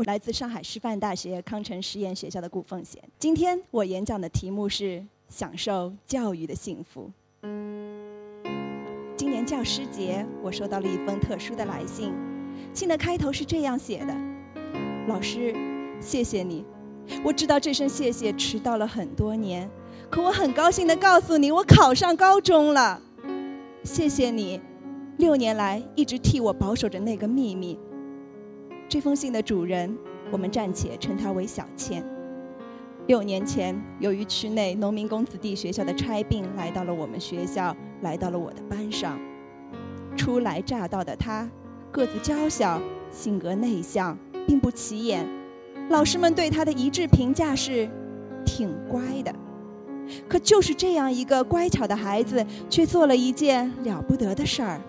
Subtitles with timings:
[0.00, 2.98] 我来自上海师范大学康城实验学校的顾凤贤。
[3.18, 7.10] 今天我演讲的题目是“享受教育的幸福”。
[9.14, 12.14] 今年教师节，我收到了一封特殊的来信。
[12.72, 14.16] 信的开头是这样写的
[15.06, 15.54] ：“老师，
[16.00, 16.64] 谢谢你。
[17.22, 19.68] 我知道这声谢谢迟到了很多年，
[20.08, 22.98] 可我很高兴地告诉你，我考上高中了。
[23.84, 24.58] 谢谢你，
[25.18, 27.78] 六年来一直替我保守着那个秘密。”
[28.90, 29.96] 这封信的主人，
[30.32, 32.04] 我们暂且称他为小倩。
[33.06, 39.16] 六年前，由于区内农民工子弟学校的差并，来到了我们学校，来到了我的班上。
[40.16, 41.48] 初来乍到的他，
[41.92, 45.24] 个子娇小，性格内向，并不起眼。
[45.88, 47.88] 老师们对他的一致评价是，
[48.44, 49.32] 挺乖的。
[50.28, 54.80] 可就是这样一个乖巧的孩子，却做了一件了不得的事儿。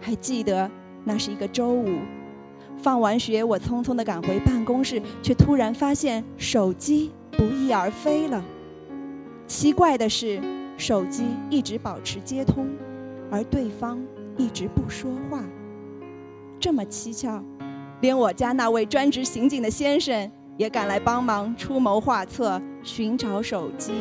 [0.00, 0.70] 还记得，
[1.02, 1.98] 那是一个周五。
[2.82, 8.42] 放完学，我匆匆地赶回办公室，却突然发现手机不翼而飞了。
[9.46, 10.40] 奇怪的是，
[10.78, 12.66] 手机一直保持接通，
[13.30, 14.02] 而对方
[14.38, 15.44] 一直不说话。
[16.58, 17.42] 这么蹊跷，
[18.00, 23.92] 连我家那位专职刑警的先生也赶来帮忙出谋划策寻找手机，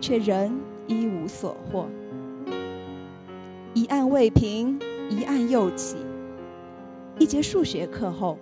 [0.00, 1.86] 却仍一无所获。
[3.74, 4.78] 一案未平，
[5.10, 5.96] 一案又起。
[7.18, 8.38] 一节数学课后，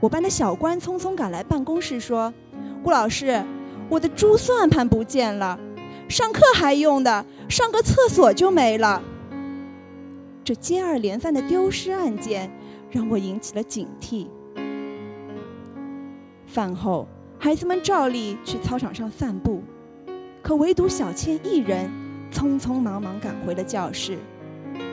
[0.00, 2.34] 我班的小关匆匆赶来办公室说
[2.82, 3.44] ：“顾老师，
[3.88, 5.58] 我的珠算盘不见了，
[6.08, 9.00] 上课还用的，上个厕所就没了。”
[10.42, 12.50] 这接二连三的丢失案件
[12.90, 14.26] 让我引起了警惕。
[16.46, 17.06] 饭后，
[17.38, 19.62] 孩子们照例去操场上散步，
[20.42, 21.88] 可唯独小倩一人
[22.32, 24.18] 匆匆忙忙赶回了教室。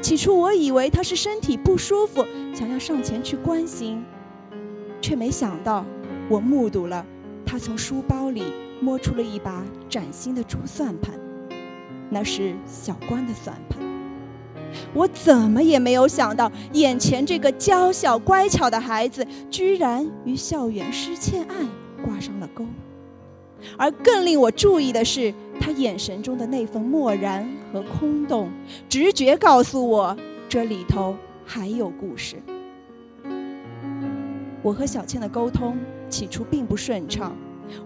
[0.01, 4.03] 起初我以为他是身体不舒服，想要上前去关心，
[5.01, 5.85] 却没想到
[6.29, 7.05] 我目睹了
[7.45, 8.43] 他从书包里
[8.81, 11.13] 摸出了一把崭新的竹算盘，
[12.09, 13.79] 那是小关的算盘。
[14.93, 21.67] 我怎么也没有想到，眼前这个娇小乖巧的孩子，居然与校园失窃案
[22.03, 22.65] 挂上了钩。
[23.77, 28.51] 而更令我注意的是，他眼神中的那份漠然和空洞，
[28.89, 30.15] 直觉告诉我，
[30.49, 31.15] 这里头
[31.45, 32.35] 还有故事。
[34.61, 35.77] 我和小倩的沟通
[36.09, 37.35] 起初并不顺畅。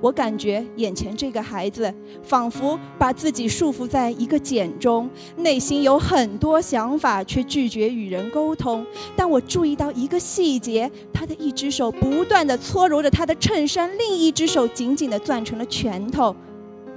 [0.02, 8.86] 我感觉眼前这个孩子仿佛把自己束缚在一个茧中，内心有很多想法，却拒绝与人沟通。
[9.16, 16.36] 但我注意到一个细节：他的一只手不断地搓揉着他的衬衫，另一只手紧紧地攥成了拳头，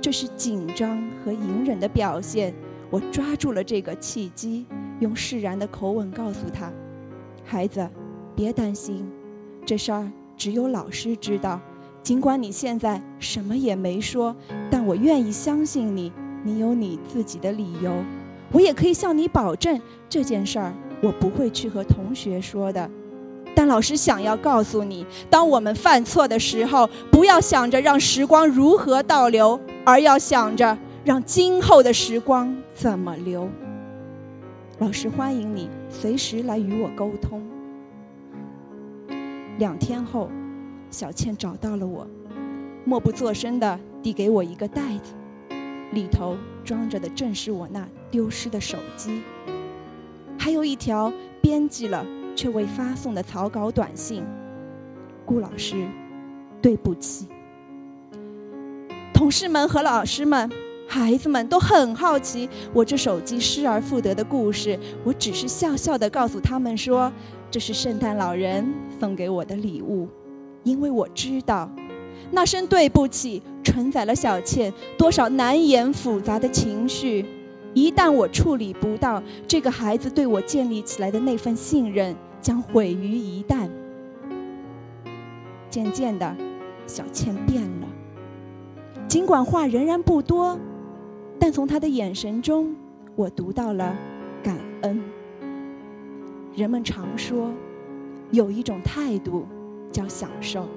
[0.01, 2.55] 这是紧张和隐忍的表现。
[2.91, 4.67] 我抓住了这个契机，
[4.99, 6.73] 用释然的口吻告诉他
[7.45, 7.89] ：“孩子，
[8.35, 9.09] 别担心，
[9.65, 11.61] 这事儿只有老师知道。”
[12.03, 14.35] 尽管你现在什么也没说，
[14.71, 16.11] 但我愿意相信你。
[16.43, 17.93] 你有你自己的理由，
[18.51, 19.79] 我也可以向你保证，
[20.09, 20.73] 这件事儿
[21.03, 22.91] 我不会去和同学说的。
[23.55, 33.49] 但老师想要告诉你，当我们犯错的时候，不要想着让时光如何倒流，而要想着让今后的时光怎么流。
[34.79, 37.43] 老师欢迎你随时来与我沟通。
[39.59, 40.31] 两天后。
[40.93, 42.05] 小倩找到了我，
[42.85, 45.15] 默不作声地递给我一个袋子，
[45.93, 49.23] 里头装着的正是我那丢失的手机，
[50.37, 54.25] 还有一条编辑了却未发送的草稿短信。
[55.25, 55.87] 顾老师，
[56.61, 57.29] 对不起。
[59.21, 60.51] 同事们和老师们、
[60.89, 67.13] 孩子们都很好奇我这手机失而复得的故事，我只是笑笑地告诉他们说
[67.53, 70.09] ：“这是圣诞老人送给我的礼物。”
[70.65, 71.71] 因为我知道，
[72.31, 77.27] 那声对不起承载了小倩多少难言复杂的情绪。
[77.75, 83.69] 一旦我处理不到，这个孩子对我建立起来的那份信任将毁于一旦。
[85.69, 86.35] 渐渐的，
[86.87, 87.87] 小倩变了。
[89.11, 90.57] 尽管话仍然不多，
[91.37, 92.77] 但从他的眼神中，
[93.17, 93.97] 我读到了
[94.41, 95.03] 感恩。
[96.55, 97.51] 人们常说，
[98.31, 99.45] 有一种态度。
[99.93, 100.69] 叫享受，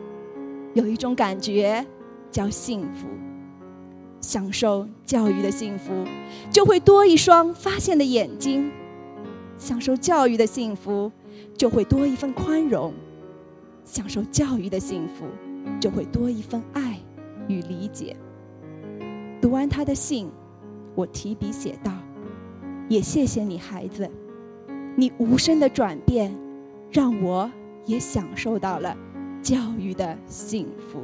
[0.74, 1.86] 有一种感觉
[2.32, 3.06] 叫幸福。
[4.20, 5.94] 享受教育的幸福，
[6.50, 8.72] 就会多一双发现的眼睛；
[9.56, 11.12] 享受教育的幸福，
[11.56, 12.92] 就会多一份宽容；
[13.86, 15.26] 享受教育的幸福，
[15.80, 16.98] 就会多一份爱
[17.48, 18.16] 与理解。
[19.42, 20.30] 读完他的信，
[20.96, 21.92] 我提笔写道
[22.90, 24.10] ：“也谢谢你，孩子，
[24.96, 26.34] 你无声的转变，
[26.92, 27.52] 让我。”
[27.86, 28.96] 也享受到了
[29.42, 31.04] 教育的幸福。